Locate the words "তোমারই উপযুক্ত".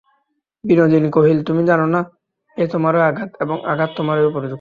3.97-4.49